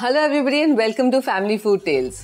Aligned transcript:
Hello 0.00 0.20
everybody 0.20 0.58
and 0.58 0.76
welcome 0.76 1.10
to 1.10 1.18
family 1.20 1.56
food 1.58 1.80
tales 1.84 2.16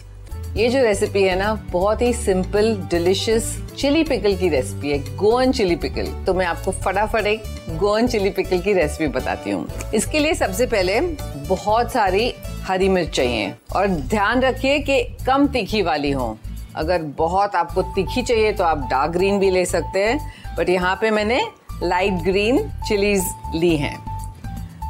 ये 0.57 0.69
जो 0.69 0.83
recipe 0.83 1.23
है 1.23 1.37
ना, 1.39 1.53
बहुत 1.73 2.01
ही 2.03 2.13
सिंपल 2.13 2.75
डिलिशियस 2.91 3.45
चिली 3.79 4.03
पिकल 4.05 4.35
की 4.37 4.49
रेसिपी 4.49 4.91
है 4.91 5.17
गोवन 5.17 5.53
चिली 5.53 5.77
पिकल 5.77 6.07
तो 6.27 6.35
मैं 6.35 6.47
आपको 6.47 6.73
फटाफट 6.85 7.27
एक 7.27 7.43
गोवन 7.79 8.07
चिली 8.07 8.31
पिकल 8.31 8.61
की 8.61 8.73
रेसिपी 8.73 9.07
बताती 9.13 9.51
हूँ। 9.51 9.93
इसके 9.95 10.19
लिए 10.19 10.35
सबसे 10.35 10.67
पहले 10.67 11.01
बहुत 11.49 11.93
सारी 11.93 12.33
हरी 12.65 12.89
मिर्च 12.89 13.15
चाहिए 13.17 13.55
और 13.77 13.87
ध्यान 13.87 14.43
रखिए 14.43 14.79
कि 14.81 15.03
कम 15.27 15.47
तीखी 15.49 15.83
वाली 15.83 16.11
हो। 16.11 16.37
अगर 16.77 17.03
बहुत 17.19 17.57
आपको 17.57 17.83
तीखी 17.95 18.23
चाहिए 18.23 18.53
तो 18.53 18.65
आप 18.65 18.87
डार्क 18.91 19.13
ग्रीन 19.13 19.39
भी 19.39 19.51
ले 19.51 19.65
सकते 19.67 20.05
हैं 20.05 20.55
बट 20.57 20.69
यहाँ 20.69 20.97
पे 21.01 21.11
मैंने 21.11 21.41
लाइट 21.83 22.23
ग्रीन 22.23 22.69
चिलीज 22.89 23.35
ली 23.55 23.77
हैं। 23.77 23.99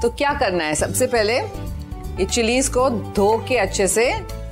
तो 0.02 0.08
क्या 0.10 0.32
करना 0.34 0.64
है? 0.64 0.74
सबसे 0.74 1.06
पहले 1.06 1.40
ये 2.18 2.24
चिलीज 2.24 2.68
को 2.68 2.88
धो 2.90 3.36
के 3.48 3.56
अच्छे 3.56 3.86
से 3.88 4.10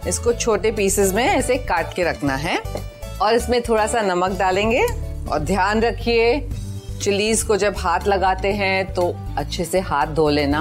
इसको 0.09 0.33
छोटे 0.33 0.71
पीसेस 0.73 1.13
में 1.15 1.25
ऐसे 1.25 1.57
काट 1.59 1.95
के 1.95 2.05
रखना 2.05 2.37
है। 2.37 2.59
और 3.23 3.35
इसमें 3.35 3.61
थोड़ा 3.63 3.87
सा 3.87 4.03
नमक 4.03 4.39
डालेंगे। 4.39 4.87
और 5.29 5.39
ध्यान 5.39 5.81
रखिए, 5.81 6.41
चिलीज 7.03 7.43
को 7.43 7.57
जब 7.57 7.75
हाथ 7.79 8.07
लगाते 8.07 8.53
हैं 8.53 8.93
तो 8.95 9.15
अच्छे 9.39 9.65
से 9.65 9.81
हाथ 9.81 10.07
धो 10.07 10.29
लेना, 10.29 10.61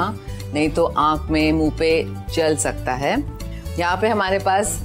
नहीं 0.54 0.70
तो 0.70 0.86
आँख 0.86 1.30
में, 1.32 1.52
मुँह 1.52 1.76
पे 1.80 1.92
जल 2.36 2.56
सकता 2.58 2.94
है। 2.94 3.16
यहाँ 3.80 3.98
पे 3.98 4.08
हमारे 4.08 4.40
पास 4.40 4.78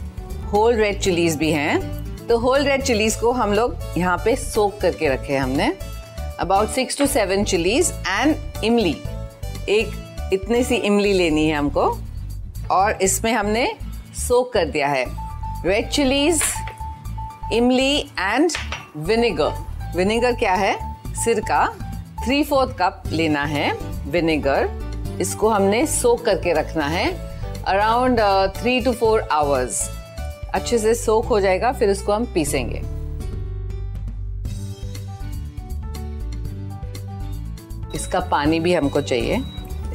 होल 0.53 0.75
रेड 0.77 1.01
चिलीज 1.01 1.37
भी 1.37 1.51
हैं। 1.53 2.27
तो 2.29 2.39
होल 2.39 2.65
रेड 2.65 2.83
चिलीज 2.83 3.17
को 3.17 3.33
हम 3.33 3.53
लोग 3.53 3.77
यहाँ 3.99 4.17
पे 4.25 4.37
सोक 4.37 4.79
करके 4.81 5.09
रखे 5.09 5.37
हमने। 5.37 5.73
About 6.41 6.69
six 6.69 6.99
to 6.99 7.07
seven 7.07 7.45
chillies 7.45 7.93
and 8.09 8.37
इमली 8.65 8.97
एक 9.69 9.93
इतनी 10.33 10.63
सी 10.65 10.77
इमली 10.77 11.13
लेनी 11.13 11.47
है 11.49 11.57
हमको 11.57 11.87
और 12.71 13.03
इसमें 13.03 13.33
हमने 13.33 13.67
सोक 14.19 14.53
कर 14.53 14.65
दिया 14.67 14.89
है। 14.89 15.05
रेड 15.67 15.89
चिलीज 15.89 16.43
इमली 17.53 17.99
एंड 18.19 18.51
विनेगर 18.99 19.93
विनेगर 19.97 20.35
क्या 20.35 20.55
है? 20.55 20.75
सिरका 21.15 21.67
थ्री 22.25 22.43
फोर्थ 22.45 22.77
कप 22.79 23.03
लेना 23.13 23.45
है 23.45 23.73
विनेगर 24.11 24.69
इसको 25.21 25.49
हमने 25.49 25.87
सोक 25.87 26.25
करके 26.25 26.53
रखना 26.53 26.87
है 26.87 27.07
around 27.65 28.21
three 28.57 28.81
to 28.81 28.93
four 28.93 29.21
hours 29.33 29.89
अच्छे 30.55 30.79
से 30.79 30.95
सोक 30.95 31.27
हो 31.27 31.41
जाएगा, 31.41 31.73
फिर 31.73 31.91
इसको 31.91 32.13
हम 32.13 32.25
पीसेंगे। 32.35 32.79
इसका 37.95 38.21
पानी 38.31 38.61
भी 38.61 38.75
हमको 38.75 39.01
चाहिए। 39.01 39.43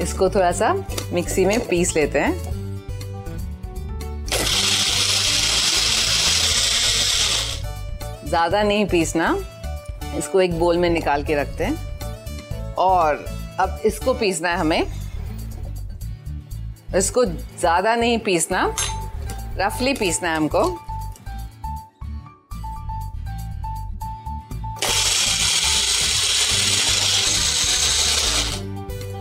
इसको 0.02 0.28
थोड़ा 0.30 0.50
सा 0.52 0.72
मिक्सी 1.12 1.44
में 1.44 1.58
पीस 1.68 1.94
लेते 1.96 2.18
हैं। 2.18 2.32
ज़्यादा 8.28 8.62
नहीं 8.62 8.86
पीसना, 8.86 9.36
इसको 10.16 10.40
एक 10.40 10.58
बोल 10.58 10.78
में 10.78 10.88
निकाल 10.90 11.22
के 11.24 11.34
रखते 11.34 11.64
हैं। 11.64 12.74
और 12.74 13.24
अब 13.60 13.80
इसको 13.84 14.14
पीसना 14.14 14.48
है 14.48 14.56
हमें। 14.56 14.86
इसको 16.96 17.24
ज़्यादा 17.24 17.94
नहीं 17.96 18.18
पीसना, 18.18 18.62
रफली 19.58 19.94
पीसना 19.94 20.28
है 20.28 20.36
हमको। 20.36 20.62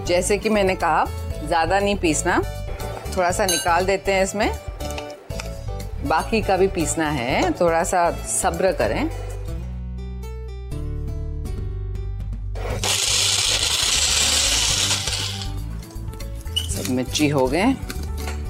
जैसे 0.08 0.38
कि 0.38 0.50
मैंने 0.50 0.76
कहा, 0.76 1.06
ज़्यादा 1.44 1.80
नहीं 1.80 1.96
पीसना। 1.96 2.42
थोड़ा 3.18 3.32
सा 3.32 3.46
निकाल 3.46 3.86
देते 3.86 4.14
हैं 4.14 4.24
इसमें। 4.24 4.52
बाकी 6.06 6.42
का 6.42 6.58
भी 6.58 6.68
पीसना 6.68 7.10
है। 7.12 7.52
थोड़ा 7.52 7.84
सा 7.84 8.10
सब्र 8.28 8.72
करें। 8.72 9.10
सब 16.68 16.92
मिर्ची 16.92 17.28
हो 17.28 17.48
गए। 17.48 17.74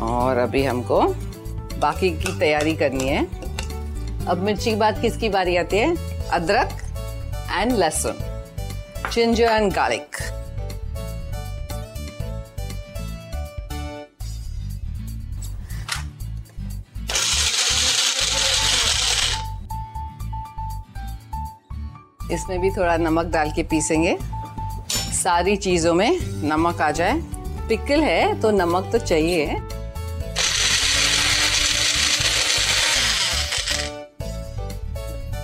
और 0.01 0.37
अभी 0.37 0.63
हमको 0.63 1.01
बाकी 1.77 2.09
की 2.11 2.37
तैयारी 2.39 2.75
करनी 2.75 3.07
है। 3.07 3.25
अब 4.27 4.37
मिर्ची 4.37 4.69
के 4.69 4.75
बाद 4.75 5.01
किसकी 5.01 5.29
बारी 5.29 5.57
आती 5.57 5.77
है? 5.77 5.95
अदरक 6.31 6.77
एंड 7.51 7.71
लहसुन 7.71 8.17
जिंजर 9.13 9.43
एंड 9.43 9.73
गार्लिक 9.73 10.17
इसमें 22.31 22.59
भी 22.61 22.69
थोड़ा 22.71 22.97
नमक 22.97 23.25
डाल 23.25 23.51
के 23.51 23.63
पीसेंगे। 23.63 24.17
सारी 25.13 25.55
चीज़ों 25.55 25.93
में 25.93 26.19
नमक 26.43 26.81
आ 26.81 26.91
जाए। 26.91 27.19
पिकल 27.69 28.01
है 28.01 28.39
तो 28.41 28.51
नमक 28.51 28.89
तो 28.91 28.97
चाहिए। 28.97 29.45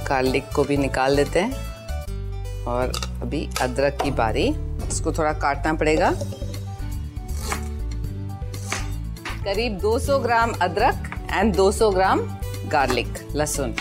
गार्लिक 0.09 0.49
को 0.55 0.63
भी 0.63 0.77
निकाल 0.77 1.15
देते 1.15 1.39
हैं। 1.39 2.63
और 2.63 2.91
अभी 3.21 3.49
अदरक 3.61 3.97
की 4.01 4.11
बारी। 4.11 4.47
इसको 4.87 5.11
थोड़ा 5.13 5.33
काटना 5.33 5.73
पड़ेगा। 5.73 6.11
करीब 9.43 9.79
200 9.79 10.19
ग्राम 10.19 10.51
अदरक 10.51 11.09
एंड 11.31 11.55
200 11.55 11.91
ग्राम 11.91 12.19
गार्लिक, 12.67 13.29
लहसुन। 13.35 13.75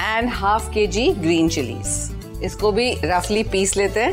And 0.00 0.28
half 0.28 0.70
K 0.70 0.86
G 0.86 1.08
green 1.12 1.48
chillies 1.48 2.42
इसको 2.42 2.72
भी 2.72 3.00
रफली 3.04 3.42
पीस 3.42 3.76
लेते 3.76 4.00
हैं। 4.00 4.12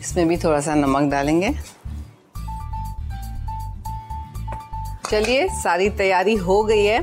इसमें 0.00 0.28
भी 0.28 0.36
थोड़ा 0.36 0.60
सा 0.60 0.74
नमक 0.74 1.10
डालेंगे। 1.10 1.54
चलिए, 5.10 5.48
सारी 5.48 5.90
तैयारी 5.90 6.34
हो 6.34 6.62
गई 6.64 6.84
है। 6.84 6.98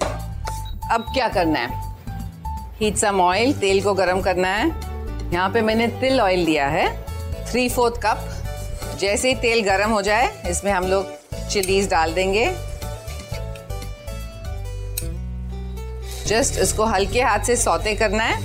अब 0.92 1.06
क्या 1.14 1.28
करना 1.28 1.60
है? 1.60 1.96
हीट 2.80 2.96
सम 2.96 3.22
ऑयल 3.22 3.54
तेल 3.54 3.84
को 3.84 3.94
गरम 3.94 4.22
करना 4.22 4.48
है। 4.48 4.68
यहाँ 5.34 5.50
पे 5.50 5.62
मैंने 5.62 5.88
तिल 5.88 6.22
ऑयल 6.22 6.40
लिया 6.40 6.68
है। 6.68 7.06
थ्री 7.52 7.70
फोर्थ 7.70 8.02
कप 8.06 8.41
जैसे 9.02 9.30
ही 9.30 9.36
तेल 9.36 9.62
गर्म 9.64 9.90
हो 9.90 10.02
जाए, 10.02 10.30
इसमें 10.50 10.72
हम 10.72 10.86
लोग 10.88 11.48
चिलीज 11.52 11.90
डाल 11.90 12.14
देंगे। 12.14 12.46
जस्ट 16.28 16.60
इसको 16.62 16.86
हल्के 16.86 17.22
हाथ 17.22 17.46
से 17.46 17.56
सौते 17.58 17.94
करना 17.96 18.24
है। 18.24 18.40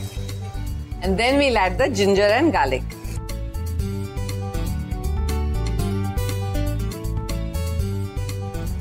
And 1.05 1.17
then 1.17 1.39
we 1.39 1.49
add 1.57 1.77
the 1.79 1.93
ginger 1.95 2.31
and 2.31 2.53
garlic 2.53 2.83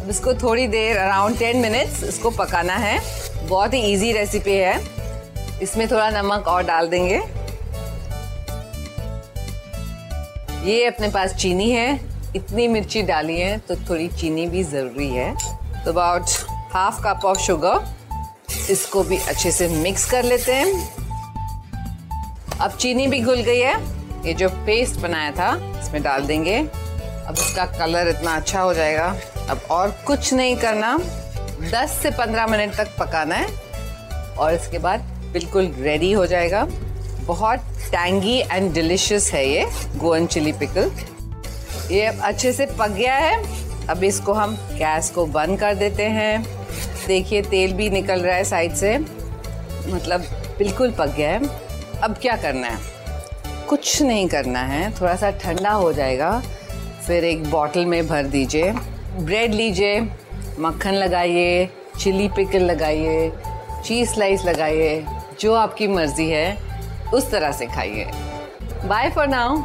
इसको 0.09 0.33
थोड़ी 0.41 0.67
देर 0.69 0.97
अराउंड 0.97 1.37
टेन 1.37 1.57
मिनट्स 1.57 2.03
इसको 2.03 2.29
पकाना 2.33 2.75
है। 2.77 2.99
बहुत 3.47 3.73
ही 3.73 3.79
इजी 3.93 4.11
रेसिपी 4.11 4.57
है। 4.57 4.79
इसमें 5.61 5.87
थोड़ा 5.87 6.09
नमक 6.11 6.47
और 6.47 6.63
डाल 6.63 6.87
देंगे। 6.89 7.21
ये 10.65 10.85
अपने 10.85 11.07
पास 11.07 11.33
चीनी 11.33 11.71
है। 11.71 11.99
इतनी 12.35 12.67
मिर्ची 12.67 13.01
डाली 13.01 13.39
है 13.39 13.57
तो 13.57 13.75
थोड़ी 13.75 14.07
चीनी 14.07 14.45
भी 14.47 14.63
ज़रूरी 14.63 15.09
है। 15.09 15.35
तो 15.85 15.91
about 15.91 16.23
half 16.73 17.01
cup 17.03 17.25
of 17.25 17.39
sugar 17.39 17.95
इसको 18.69 19.03
भी 19.03 19.17
अच्छे 19.17 19.51
से 19.51 19.67
मिक्स 19.67 20.11
कर 20.11 20.23
लेते 20.23 20.53
हैं। 20.53 20.95
अब 22.61 22.71
चीनी 22.71 23.07
भी 23.07 23.19
घुल 23.19 23.41
गई 23.41 23.59
है। 23.59 23.75
ये 24.27 24.33
जो 24.33 24.49
पेस्ट 24.49 24.95
बनाया 24.95 25.31
था, 25.31 25.79
इसमें 25.83 26.03
डाल 26.03 26.21
देंगे। 26.21 26.57
अब 26.57 27.35
इसका 27.37 27.65
कलर 27.65 28.07
इतना 28.07 28.35
अच्छा 28.35 28.61
हो 28.61 28.73
जाएगा। 28.73 29.15
अब 29.49 29.61
और 29.71 29.95
कुछ 30.07 30.33
नहीं 30.33 30.57
करना। 30.57 30.97
10 31.71 31.99
से 32.03 32.11
15 32.11 32.47
मिनट 32.47 32.75
तक 32.75 32.87
पकाना 32.99 33.35
है। 33.35 33.47
और 34.37 34.53
इसके 34.53 34.77
बाद 34.77 34.99
बिल्कुल 35.33 35.73
रेडी 35.79 36.11
हो 36.11 36.25
जाएगा। 36.25 36.67
बहुत 37.25 37.59
टैंगी 37.91 38.39
एंड 38.51 38.73
डिलिशियस 38.73 39.33
है 39.33 39.49
ये 39.49 39.67
गोवन 39.95 40.25
चिली 40.25 40.51
पिकल 40.51 40.91
ये 41.91 42.05
अच्छे 42.05 42.53
से 42.53 42.65
पक 42.65 42.89
गया 42.89 43.15
है। 43.15 43.43
अब 43.87 44.03
इसको 44.03 44.33
हम 44.33 44.55
गैस 44.55 45.09
को 45.09 45.25
बंद 45.25 45.59
कर 45.59 45.75
देते 45.75 46.03
हैं। 46.03 46.45
देखिए, 47.07 47.41
तेल 47.41 47.73
भी 47.73 47.89
निकल 47.89 48.19
रहा 48.19 48.35
है 48.35 48.43
साइड 48.43 48.73
से। 48.73 48.97
मतलब 49.87 50.21
बिल्कुल 50.57 50.91
पक 50.91 51.07
गया 51.07 51.29
है। 51.29 51.47
अब 52.01 52.17
क्या 52.21 52.35
करना 52.35 52.67
है? 52.67 52.77
कुछ 53.67 54.01
नहीं 54.01 54.27
करना 54.27 54.59
है। 54.59 54.91
थोड़ा 54.91 55.15
सा 55.15 55.31
ठंडा 55.31 55.71
हो 55.71 55.93
जाएगा। 55.93 56.43
फिर 57.07 57.25
एक 57.25 57.51
बॉटल 57.51 57.85
में 57.85 58.07
भर 58.07 58.23
दीजिए। 58.23 58.71
ब्रेड 59.19 59.53
लीजिए। 59.53 60.01
मक्खन 60.59 60.93
लगाइए। 60.93 61.69
चिली 61.99 62.27
पिकल 62.27 62.59
लगाइए। 62.59 63.31
चीज़ 63.85 64.09
स्लाइस 64.09 64.45
लगाइए। 64.45 65.05
जो 65.39 65.53
आपकी 65.53 65.87
मर्ज़ी 65.87 66.29
है। 66.29 66.64
उस 67.13 67.31
तरह 67.31 67.51
से 67.51 67.65
खाइए। 67.65 68.11
बाय 68.87 69.09
फॉर 69.09 69.27
नाउ 69.27 69.61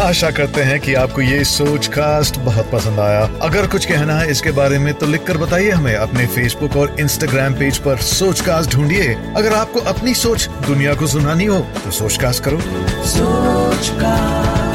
आशा 0.00 0.30
करते 0.30 0.62
हैं 0.62 0.78
कि 0.80 0.94
आपको 0.94 1.20
ये 1.20 1.44
सोच 1.44 1.86
कास्ट 1.86 2.38
बहुत 2.38 2.70
पसंद 2.72 2.98
आया। 3.00 3.20
अगर 3.42 3.66
कुछ 3.66 3.84
कहना 3.86 4.18
है 4.18 4.30
इसके 4.30 4.50
बारे 4.50 4.78
में 4.78 4.92
तो 4.94 5.06
लिखकर 5.06 5.36
बताइए 5.38 5.70
हमें 5.70 5.94
अपने 5.94 6.26
फेसबुक 6.26 6.76
और 6.76 6.94
इंस्टाग्राम 7.00 7.54
पेज 7.54 7.78
पर 7.78 7.96
सोच 8.08 8.40
कास्ट 8.40 8.74
ढूंढिए। 8.74 9.14
अगर 9.36 9.54
आपको 9.54 9.80
अपनी 9.92 10.14
सोच 10.14 10.48
दुनिया 10.66 10.94
को 10.94 11.06
सुनानी 11.06 11.44
हो 11.44 11.58
तो 11.84 11.90
सोच 11.90 12.16
कास्ट 12.16 12.44
करो। 12.44 12.60
सोच 13.06 13.88
कास्ट 14.02 14.65